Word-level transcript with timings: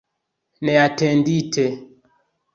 Neatendite. 0.65 1.65